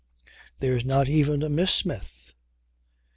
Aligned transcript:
There's 0.61 0.83
not 0.83 1.07
even 1.09 1.43
a 1.43 1.47
Miss 1.49 1.71
Smith." 1.71 2.33